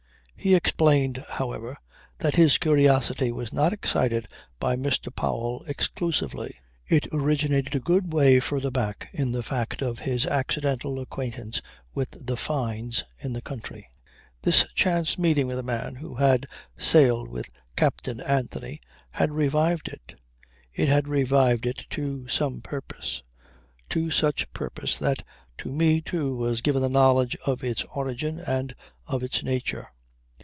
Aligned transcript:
He 0.43 0.55
explained 0.55 1.23
however 1.29 1.77
that 2.17 2.33
his 2.33 2.57
curiosity 2.57 3.31
was 3.31 3.53
not 3.53 3.73
excited 3.73 4.25
by 4.59 4.75
Mr. 4.75 5.15
Powell 5.15 5.63
exclusively. 5.67 6.55
It 6.87 7.05
originated 7.13 7.75
a 7.75 7.79
good 7.79 8.11
way 8.11 8.39
further 8.39 8.71
back 8.71 9.07
in 9.13 9.33
the 9.33 9.43
fact 9.43 9.83
of 9.83 9.99
his 9.99 10.25
accidental 10.25 10.99
acquaintance 10.99 11.61
with 11.93 12.25
the 12.25 12.35
Fynes, 12.37 13.03
in 13.19 13.33
the 13.33 13.43
country. 13.43 13.87
This 14.41 14.65
chance 14.73 15.15
meeting 15.15 15.45
with 15.45 15.59
a 15.59 15.61
man 15.61 15.93
who 15.97 16.15
had 16.15 16.47
sailed 16.75 17.27
with 17.29 17.51
Captain 17.75 18.19
Anthony 18.19 18.81
had 19.11 19.31
revived 19.33 19.89
it. 19.89 20.15
It 20.73 20.87
had 20.87 21.07
revived 21.07 21.67
it 21.67 21.85
to 21.91 22.27
some 22.27 22.61
purpose, 22.61 23.21
to 23.89 24.09
such 24.09 24.51
purpose 24.53 24.97
that 24.97 25.23
to 25.59 25.71
me 25.71 26.01
too 26.01 26.35
was 26.35 26.61
given 26.61 26.81
the 26.81 26.89
knowledge 26.89 27.37
of 27.45 27.63
its 27.63 27.83
origin 27.95 28.39
and 28.39 28.73
of 29.05 29.21
its 29.21 29.43
nature. 29.43 29.89